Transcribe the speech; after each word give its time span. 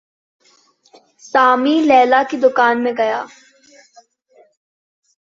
सामी 1.19 1.79
Layla 1.81 2.23
के 2.23 2.37
दुकान 2.37 2.81
में 2.81 2.93
गया। 2.95 3.25